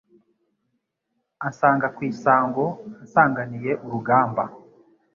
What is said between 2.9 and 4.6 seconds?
nsanganiye urugamba